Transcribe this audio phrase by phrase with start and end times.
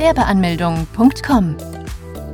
[0.00, 1.56] Gewerbeanmeldung.com.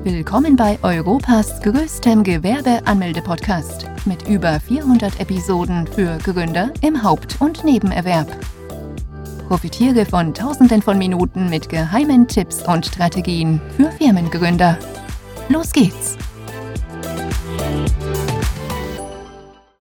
[0.04, 8.28] Willkommen bei Europas größtem Gewerbeanmelde-Podcast mit über 400 Episoden für Gründer im Haupt- und Nebenerwerb.
[9.48, 14.78] Profitiere von Tausenden von Minuten mit geheimen Tipps und Strategien für Firmengründer.
[15.48, 16.16] Los geht's!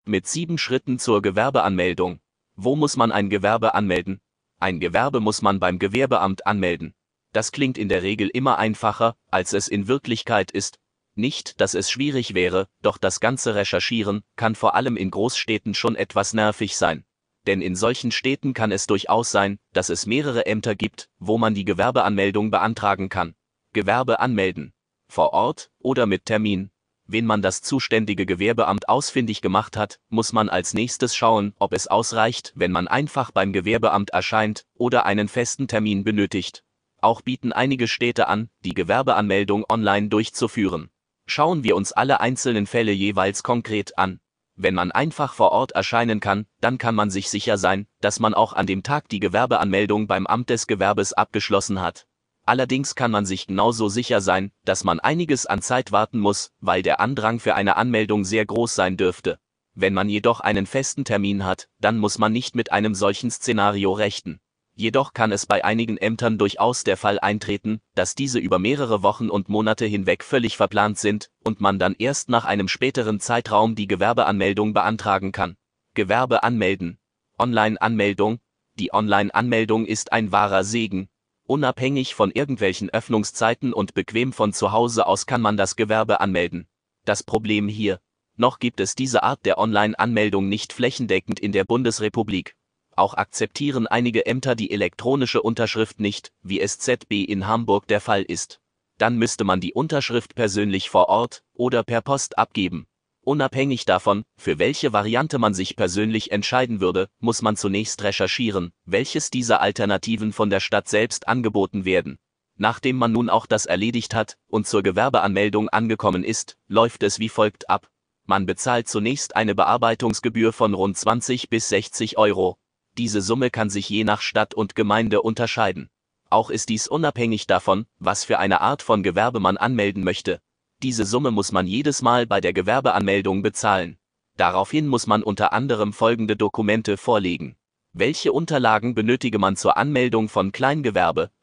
[0.06, 2.18] Mit sieben Schritten zur Gewerbeanmeldung.
[2.56, 4.22] Wo muss man ein Gewerbe anmelden?
[4.60, 6.96] Ein Gewerbe muss man beim Gewerbeamt anmelden.
[7.36, 10.80] Das klingt in der Regel immer einfacher, als es in Wirklichkeit ist.
[11.16, 15.98] Nicht, dass es schwierig wäre, doch das ganze Recherchieren kann vor allem in Großstädten schon
[15.98, 17.04] etwas nervig sein.
[17.46, 21.54] Denn in solchen Städten kann es durchaus sein, dass es mehrere Ämter gibt, wo man
[21.54, 23.36] die Gewerbeanmeldung beantragen kann.
[23.74, 24.72] Gewerbe anmelden.
[25.10, 26.72] Vor Ort oder mit Termin.
[27.06, 31.88] Wen man das zuständige Gewerbeamt ausfindig gemacht hat, muss man als nächstes schauen, ob es
[31.88, 36.65] ausreicht, wenn man einfach beim Gewerbeamt erscheint oder einen festen Termin benötigt.
[37.06, 40.90] Auch bieten einige Städte an, die Gewerbeanmeldung online durchzuführen.
[41.28, 44.20] Schauen wir uns alle einzelnen Fälle jeweils konkret an.
[44.56, 48.34] Wenn man einfach vor Ort erscheinen kann, dann kann man sich sicher sein, dass man
[48.34, 52.08] auch an dem Tag die Gewerbeanmeldung beim Amt des Gewerbes abgeschlossen hat.
[52.44, 56.82] Allerdings kann man sich genauso sicher sein, dass man einiges an Zeit warten muss, weil
[56.82, 59.38] der Andrang für eine Anmeldung sehr groß sein dürfte.
[59.76, 63.94] Wenn man jedoch einen festen Termin hat, dann muss man nicht mit einem solchen Szenario
[63.94, 64.40] rechnen.
[64.76, 69.30] Jedoch kann es bei einigen Ämtern durchaus der Fall eintreten, dass diese über mehrere Wochen
[69.30, 73.88] und Monate hinweg völlig verplant sind und man dann erst nach einem späteren Zeitraum die
[73.88, 75.56] Gewerbeanmeldung beantragen kann.
[75.94, 76.98] Gewerbe anmelden.
[77.40, 78.40] Online-Anmeldung.
[78.78, 81.08] Die Online-Anmeldung ist ein wahrer Segen,
[81.48, 86.68] Unabhängig von irgendwelchen Öffnungszeiten und bequem von zu Hause aus kann man das Gewerbe anmelden.
[87.06, 88.00] Das Problem hier.
[88.36, 92.56] Noch gibt es diese Art der Online-Anmeldung nicht flächendeckend in der Bundesrepublik.
[92.96, 98.24] Auch akzeptieren einige Ämter die elektronische Unterschrift nicht, wie es ZB in Hamburg der Fall
[98.24, 98.62] ist.
[98.98, 102.88] Dann müsste man die Unterschrift persönlich vor Ort oder per Post abgeben.
[103.22, 109.30] Unabhängig davon, für welche Variante man sich persönlich entscheiden würde, muss man zunächst recherchieren, welches
[109.32, 112.20] dieser Alternativen von der Stadt selbst angeboten werden.
[112.56, 117.28] Nachdem man nun auch das erledigt hat und zur Gewerbeanmeldung angekommen ist, läuft es wie
[117.28, 117.90] folgt ab.
[118.26, 122.58] Man bezahlt zunächst eine Bearbeitungsgebühr von rund 20 bis 60 Euro.
[122.98, 125.90] Diese Summe kann sich je nach Stadt und Gemeinde unterscheiden.
[126.30, 130.40] Auch ist dies unabhängig davon, was für eine Art von Gewerbe man anmelden möchte.
[130.82, 133.98] Diese Summe muss man jedes Mal bei der Gewerbeanmeldung bezahlen.
[134.38, 137.56] Daraufhin muss man unter anderem folgende Dokumente vorlegen.
[137.94, 141.32] Welche Unterlagen benötige man zur Anmeldung von Kleingewerbe,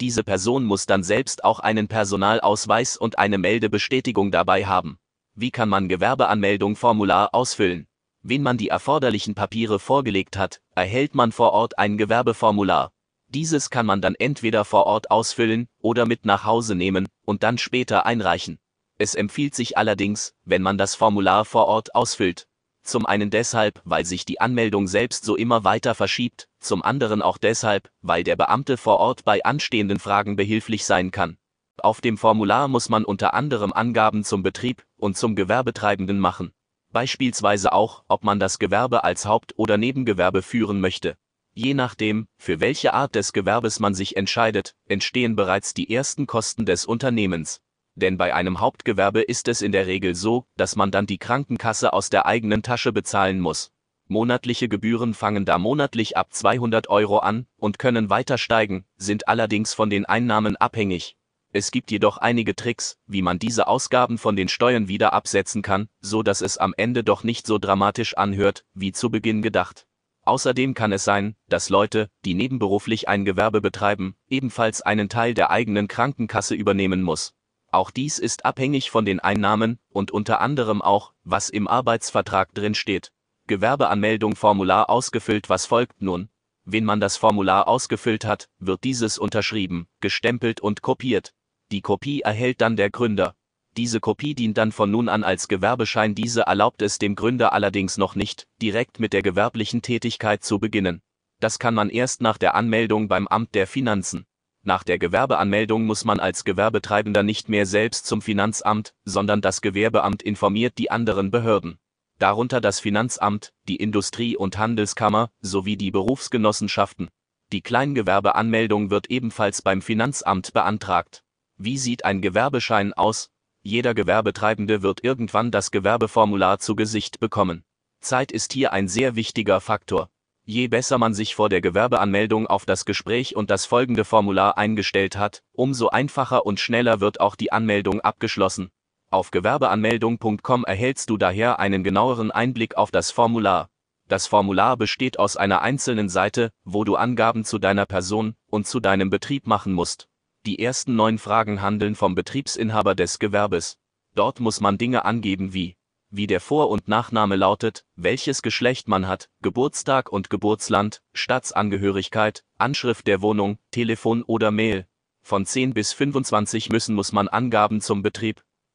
[0.00, 4.98] Diese Person muss dann selbst auch einen Personalausweis und eine Meldebestätigung dabei haben.
[5.34, 7.86] Wie kann man Gewerbeanmeldung-Formular ausfüllen?
[8.22, 12.92] Wenn man die erforderlichen Papiere vorgelegt hat, erhält man vor Ort ein Gewerbeformular.
[13.28, 17.58] Dieses kann man dann entweder vor Ort ausfüllen oder mit nach Hause nehmen und dann
[17.58, 18.58] später einreichen.
[18.98, 22.46] Es empfiehlt sich allerdings, wenn man das Formular vor Ort ausfüllt,
[22.82, 27.38] zum einen deshalb, weil sich die Anmeldung selbst so immer weiter verschiebt, zum anderen auch
[27.38, 31.38] deshalb, weil der Beamte vor Ort bei anstehenden Fragen behilflich sein kann.
[31.78, 36.52] Auf dem Formular muss man unter anderem Angaben zum Betrieb und zum Gewerbetreibenden machen.
[36.92, 41.16] Beispielsweise auch, ob man das Gewerbe als Haupt- oder Nebengewerbe führen möchte.
[41.52, 46.66] Je nachdem, für welche Art des Gewerbes man sich entscheidet, entstehen bereits die ersten Kosten
[46.66, 47.60] des Unternehmens
[48.00, 51.92] denn bei einem Hauptgewerbe ist es in der Regel so, dass man dann die Krankenkasse
[51.92, 53.72] aus der eigenen Tasche bezahlen muss.
[54.12, 59.72] Monatliche Gebühren fangen da monatlich ab 200 Euro an und können weiter steigen, sind allerdings
[59.72, 61.16] von den Einnahmen abhängig.
[61.52, 65.88] Es gibt jedoch einige Tricks, wie man diese Ausgaben von den Steuern wieder absetzen kann,
[66.00, 69.86] so dass es am Ende doch nicht so dramatisch anhört, wie zu Beginn gedacht.
[70.24, 75.52] Außerdem kann es sein, dass Leute, die nebenberuflich ein Gewerbe betreiben, ebenfalls einen Teil der
[75.52, 77.32] eigenen Krankenkasse übernehmen muss.
[77.70, 82.74] Auch dies ist abhängig von den Einnahmen und unter anderem auch, was im Arbeitsvertrag drin
[82.74, 83.12] steht.
[83.50, 86.28] Gewerbeanmeldung Formular ausgefüllt Was folgt nun?
[86.64, 91.34] Wenn man das Formular ausgefüllt hat, wird dieses unterschrieben, gestempelt und kopiert.
[91.72, 93.34] Die Kopie erhält dann der Gründer.
[93.76, 96.14] Diese Kopie dient dann von nun an als Gewerbeschein.
[96.14, 101.02] Diese erlaubt es dem Gründer allerdings noch nicht, direkt mit der gewerblichen Tätigkeit zu beginnen.
[101.40, 104.26] Das kann man erst nach der Anmeldung beim Amt der Finanzen.
[104.62, 110.22] Nach der Gewerbeanmeldung muss man als Gewerbetreibender nicht mehr selbst zum Finanzamt, sondern das Gewerbeamt
[110.22, 111.80] informiert die anderen Behörden.
[112.20, 117.08] Darunter das Finanzamt, die Industrie- und Handelskammer sowie die Berufsgenossenschaften.
[117.50, 121.24] Die Kleingewerbeanmeldung wird ebenfalls beim Finanzamt beantragt.
[121.56, 123.30] Wie sieht ein Gewerbeschein aus?
[123.62, 127.64] Jeder Gewerbetreibende wird irgendwann das Gewerbeformular zu Gesicht bekommen.
[128.02, 130.10] Zeit ist hier ein sehr wichtiger Faktor.
[130.44, 135.16] Je besser man sich vor der Gewerbeanmeldung auf das Gespräch und das folgende Formular eingestellt
[135.16, 138.70] hat, umso einfacher und schneller wird auch die Anmeldung abgeschlossen.
[139.12, 143.68] Auf gewerbeanmeldung.com erhältst du daher einen genaueren Einblick auf das Formular.
[144.06, 148.78] Das Formular besteht aus einer einzelnen Seite, wo du Angaben zu deiner Person und zu
[148.78, 150.08] deinem Betrieb machen musst.
[150.46, 153.78] Die ersten neun Fragen handeln vom Betriebsinhaber des Gewerbes.
[154.14, 155.76] Dort muss man Dinge angeben wie
[156.12, 163.06] wie der Vor- und Nachname lautet, welches Geschlecht man hat, Geburtstag und Geburtsland, Staatsangehörigkeit, Anschrift
[163.06, 164.86] der Wohnung, Telefon oder Mail.
[165.20, 168.42] Von 10 bis 25 müssen muss man Angaben zum Betrieb,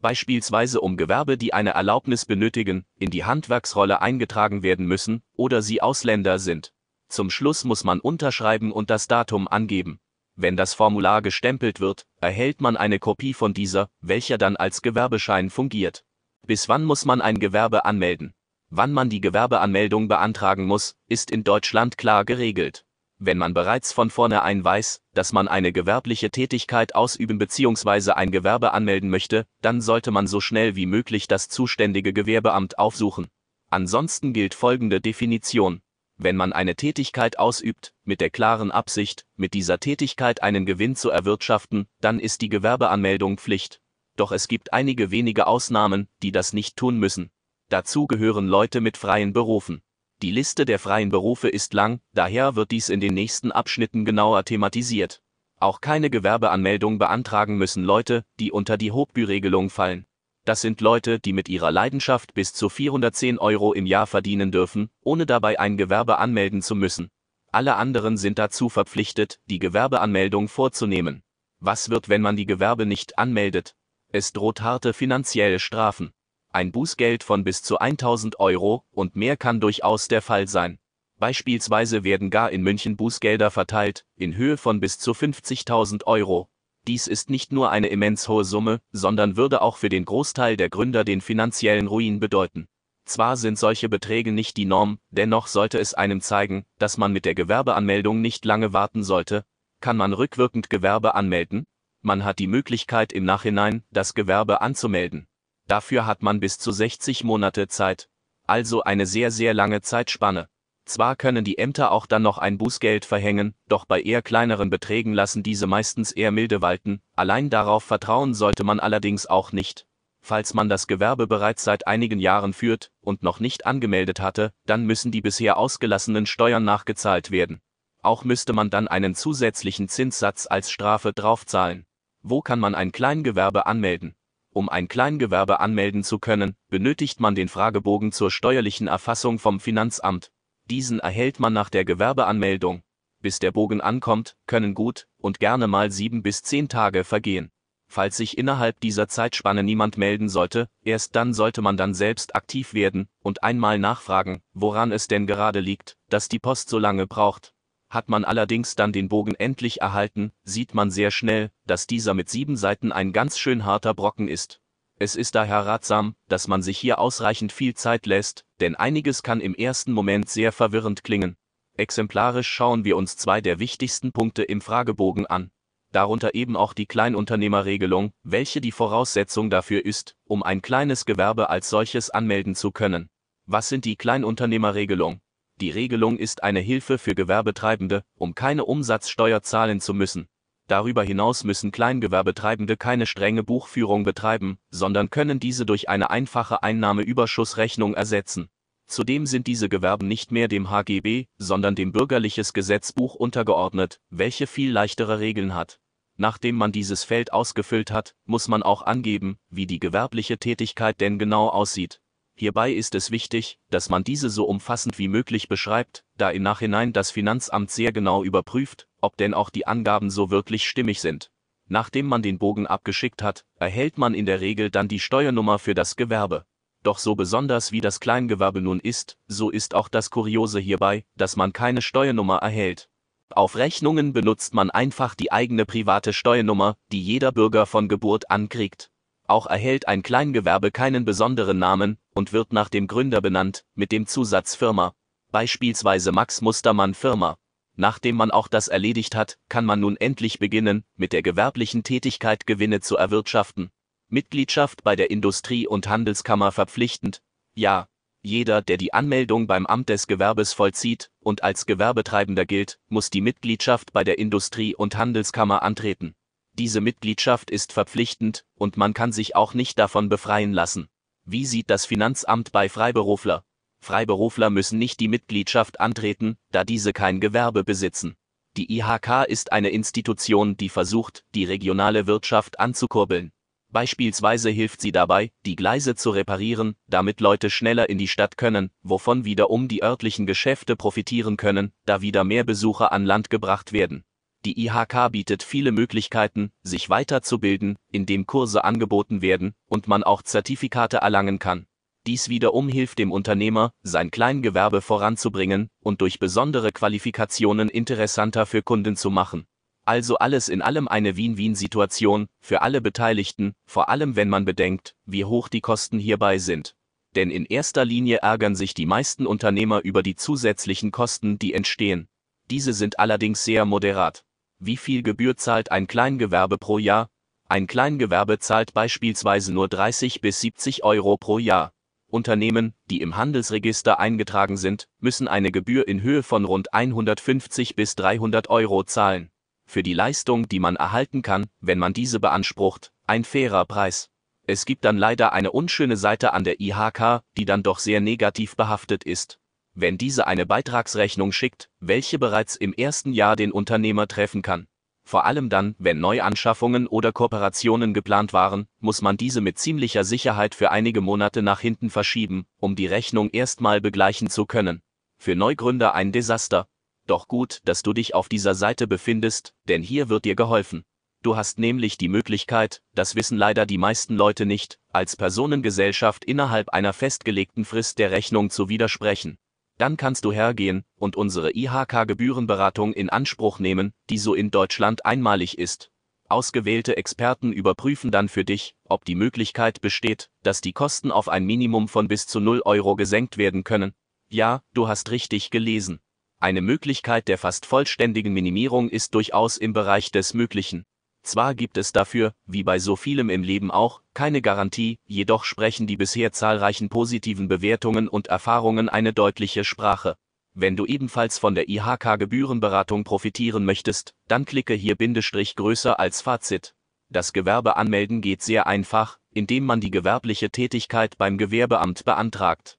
[0.00, 5.82] beispielsweise um Gewerbe, die eine Erlaubnis benötigen, in die Handwerksrolle eingetragen werden müssen oder sie
[5.82, 6.72] Ausländer sind.
[7.08, 10.00] Zum Schluss muss man unterschreiben und das Datum angeben.
[10.36, 15.50] Wenn das Formular gestempelt wird, erhält man eine Kopie von dieser, welcher dann als Gewerbeschein
[15.50, 16.04] fungiert.
[16.46, 18.34] Bis wann muss man ein Gewerbe anmelden?
[18.70, 22.84] Wann man die Gewerbeanmeldung beantragen muss, ist in Deutschland klar geregelt.
[23.20, 28.12] Wenn man bereits von vornherein weiß, dass man eine gewerbliche Tätigkeit ausüben bzw.
[28.12, 33.26] ein Gewerbe anmelden möchte, dann sollte man so schnell wie möglich das zuständige Gewerbeamt aufsuchen.
[33.70, 35.82] Ansonsten gilt folgende Definition.
[36.16, 41.10] Wenn man eine Tätigkeit ausübt, mit der klaren Absicht, mit dieser Tätigkeit einen Gewinn zu
[41.10, 43.80] erwirtschaften, dann ist die Gewerbeanmeldung Pflicht.
[44.16, 47.30] Doch es gibt einige wenige Ausnahmen, die das nicht tun müssen.
[47.68, 49.82] Dazu gehören Leute mit freien Berufen.
[50.20, 54.44] Die Liste der freien Berufe ist lang, daher wird dies in den nächsten Abschnitten genauer
[54.44, 55.22] thematisiert.
[55.60, 60.06] Auch keine Gewerbeanmeldung beantragen müssen Leute, die unter die Hochbü-Regelung fallen.
[60.44, 64.90] Das sind Leute, die mit ihrer Leidenschaft bis zu 410 Euro im Jahr verdienen dürfen,
[65.04, 67.10] ohne dabei ein Gewerbe anmelden zu müssen.
[67.52, 71.22] Alle anderen sind dazu verpflichtet, die Gewerbeanmeldung vorzunehmen.
[71.60, 73.76] Was wird, wenn man die Gewerbe nicht anmeldet?
[74.10, 76.12] Es droht harte finanzielle Strafen.
[76.50, 80.78] Ein Bußgeld von bis zu 1000 Euro und mehr kann durchaus der Fall sein.
[81.18, 86.48] Beispielsweise werden gar in München Bußgelder verteilt, in Höhe von bis zu 50.000 Euro.
[86.86, 90.70] Dies ist nicht nur eine immens hohe Summe, sondern würde auch für den Großteil der
[90.70, 92.66] Gründer den finanziellen Ruin bedeuten.
[93.04, 97.26] Zwar sind solche Beträge nicht die Norm, dennoch sollte es einem zeigen, dass man mit
[97.26, 99.44] der Gewerbeanmeldung nicht lange warten sollte.
[99.80, 101.66] Kann man rückwirkend Gewerbe anmelden?
[102.00, 105.27] Man hat die Möglichkeit im Nachhinein, das Gewerbe anzumelden.
[105.68, 108.08] Dafür hat man bis zu 60 Monate Zeit.
[108.46, 110.48] Also eine sehr, sehr lange Zeitspanne.
[110.86, 115.12] Zwar können die Ämter auch dann noch ein Bußgeld verhängen, doch bei eher kleineren Beträgen
[115.12, 119.86] lassen diese meistens eher milde walten, allein darauf vertrauen sollte man allerdings auch nicht.
[120.22, 124.86] Falls man das Gewerbe bereits seit einigen Jahren führt und noch nicht angemeldet hatte, dann
[124.86, 127.60] müssen die bisher ausgelassenen Steuern nachgezahlt werden.
[128.02, 131.84] Auch müsste man dann einen zusätzlichen Zinssatz als Strafe draufzahlen.
[132.22, 134.14] Wo kann man ein Kleingewerbe anmelden?
[134.58, 140.32] Um ein Kleingewerbe anmelden zu können, benötigt man den Fragebogen zur steuerlichen Erfassung vom Finanzamt.
[140.64, 142.82] Diesen erhält man nach der Gewerbeanmeldung.
[143.22, 147.52] Bis der Bogen ankommt, können gut und gerne mal sieben bis zehn Tage vergehen.
[147.86, 152.74] Falls sich innerhalb dieser Zeitspanne niemand melden sollte, erst dann sollte man dann selbst aktiv
[152.74, 157.54] werden und einmal nachfragen, woran es denn gerade liegt, dass die Post so lange braucht.
[157.90, 162.28] Hat man allerdings dann den Bogen endlich erhalten, sieht man sehr schnell, dass dieser mit
[162.28, 164.60] sieben Seiten ein ganz schön harter Brocken ist.
[165.00, 169.40] Es ist daher ratsam, dass man sich hier ausreichend viel Zeit lässt, denn einiges kann
[169.40, 171.36] im ersten Moment sehr verwirrend klingen.
[171.74, 175.50] Exemplarisch schauen wir uns zwei der wichtigsten Punkte im Fragebogen an.
[175.92, 181.70] Darunter eben auch die Kleinunternehmerregelung, welche die Voraussetzung dafür ist, um ein kleines Gewerbe als
[181.70, 183.08] solches anmelden zu können.
[183.46, 185.20] Was sind die Kleinunternehmerregelung?
[185.60, 190.28] Die Regelung ist eine Hilfe für Gewerbetreibende, um keine Umsatzsteuer zahlen zu müssen.
[190.68, 197.94] Darüber hinaus müssen Kleingewerbetreibende keine strenge Buchführung betreiben, sondern können diese durch eine einfache Einnahmeüberschussrechnung
[197.94, 198.48] ersetzen.
[198.86, 204.70] Zudem sind diese Gewerben nicht mehr dem HGB, sondern dem Bürgerliches Gesetzbuch untergeordnet, welche viel
[204.70, 205.80] leichtere Regeln hat.
[206.16, 211.18] Nachdem man dieses Feld ausgefüllt hat, muss man auch angeben, wie die gewerbliche Tätigkeit denn
[211.18, 212.00] genau aussieht.
[212.40, 216.92] Hierbei ist es wichtig, dass man diese so umfassend wie möglich beschreibt, da im Nachhinein
[216.92, 221.32] das Finanzamt sehr genau überprüft, ob denn auch die Angaben so wirklich stimmig sind.
[221.66, 225.74] Nachdem man den Bogen abgeschickt hat, erhält man in der Regel dann die Steuernummer für
[225.74, 226.44] das Gewerbe.
[226.84, 231.34] Doch so besonders wie das Kleingewerbe nun ist, so ist auch das Kuriose hierbei, dass
[231.34, 232.88] man keine Steuernummer erhält.
[233.30, 238.48] Auf Rechnungen benutzt man einfach die eigene private Steuernummer, die jeder Bürger von Geburt an
[238.48, 238.92] kriegt.
[239.30, 244.08] Auch erhält ein Kleingewerbe keinen besonderen Namen und wird nach dem Gründer benannt, mit dem
[244.08, 244.92] Zusatz Firma.
[245.30, 247.38] Beispielsweise Max Mustermann Firma.
[247.76, 252.44] Nachdem man auch das erledigt hat, kann man nun endlich beginnen, mit der gewerblichen Tätigkeit
[252.44, 253.70] Gewinne zu erwirtschaften.
[254.08, 257.22] Mitgliedschaft bei der Industrie- und Handelskammer verpflichtend?
[257.54, 257.86] Ja,
[258.20, 263.20] jeder, der die Anmeldung beim Amt des Gewerbes vollzieht und als Gewerbetreibender gilt, muss die
[263.20, 266.16] Mitgliedschaft bei der Industrie- und Handelskammer antreten.
[266.54, 270.88] Diese Mitgliedschaft ist verpflichtend und man kann sich auch nicht davon befreien lassen.
[271.30, 273.44] Wie sieht das Finanzamt bei Freiberufler?
[273.80, 278.16] Freiberufler müssen nicht die Mitgliedschaft antreten, da diese kein Gewerbe besitzen.
[278.56, 283.30] Die IHK ist eine Institution, die versucht, die regionale Wirtschaft anzukurbeln.
[283.68, 288.70] Beispielsweise hilft sie dabei, die Gleise zu reparieren, damit Leute schneller in die Stadt können,
[288.80, 294.02] wovon wiederum die örtlichen Geschäfte profitieren können, da wieder mehr Besucher an Land gebracht werden.
[294.44, 300.98] Die IHK bietet viele Möglichkeiten, sich weiterzubilden, indem Kurse angeboten werden und man auch Zertifikate
[300.98, 301.66] erlangen kann.
[302.06, 308.96] Dies wiederum hilft dem Unternehmer, sein Kleingewerbe voranzubringen und durch besondere Qualifikationen interessanter für Kunden
[308.96, 309.46] zu machen.
[309.84, 315.24] Also alles in allem eine Win-Win-Situation für alle Beteiligten, vor allem wenn man bedenkt, wie
[315.24, 316.76] hoch die Kosten hierbei sind.
[317.16, 322.06] Denn in erster Linie ärgern sich die meisten Unternehmer über die zusätzlichen Kosten, die entstehen.
[322.50, 324.24] Diese sind allerdings sehr moderat.
[324.58, 327.08] Wie viel Gebühr zahlt ein Kleingewerbe pro Jahr?
[327.48, 331.72] Ein Kleingewerbe zahlt beispielsweise nur 30 bis 70 Euro pro Jahr.
[332.08, 337.94] Unternehmen, die im Handelsregister eingetragen sind, müssen eine Gebühr in Höhe von rund 150 bis
[337.96, 339.30] 300 Euro zahlen
[339.68, 344.08] für die Leistung, die man erhalten kann, wenn man diese beansprucht, ein fairer Preis.
[344.46, 348.56] Es gibt dann leider eine unschöne Seite an der IHK, die dann doch sehr negativ
[348.56, 349.38] behaftet ist.
[349.80, 354.66] Wenn diese eine Beitragsrechnung schickt, welche bereits im ersten Jahr den Unternehmer treffen kann.
[355.04, 360.56] Vor allem dann, wenn Neuanschaffungen oder Kooperationen geplant waren, muss man diese mit ziemlicher Sicherheit
[360.56, 364.82] für einige Monate nach hinten verschieben, um die Rechnung erstmal begleichen zu können.
[365.16, 366.66] Für Neugründer ein Desaster,
[367.06, 370.82] doch gut, dass du dich auf dieser Seite befindest, denn hier wird dir geholfen.
[371.22, 376.70] Du hast nämlich die Möglichkeit, das wissen leider die meisten Leute nicht, als Personengesellschaft innerhalb
[376.70, 379.38] einer festgelegten Frist der Rechnung zu widersprechen.
[379.78, 385.56] Dann kannst du hergehen und unsere IHK-Gebührenberatung in Anspruch nehmen, die so in Deutschland einmalig
[385.56, 385.90] ist.
[386.28, 391.44] Ausgewählte Experten überprüfen dann für dich, ob die Möglichkeit besteht, dass die Kosten auf ein
[391.44, 393.94] Minimum von bis zu 0 Euro gesenkt werden können.
[394.28, 396.00] Ja, du hast richtig gelesen.
[396.38, 400.84] Eine Möglichkeit der fast vollständigen Minimierung ist durchaus im Bereich des Möglichen.
[401.28, 405.86] Zwar gibt es dafür, wie bei so vielem im Leben auch, keine Garantie, jedoch sprechen
[405.86, 410.16] die bisher zahlreichen positiven Bewertungen und Erfahrungen eine deutliche Sprache.
[410.54, 416.22] Wenn du ebenfalls von der IHK Gebührenberatung profitieren möchtest, dann klicke hier Bindestrich größer als
[416.22, 416.74] Fazit.
[417.10, 422.78] Das Gewerbe anmelden geht sehr einfach, indem man die gewerbliche Tätigkeit beim Gewerbeamt beantragt.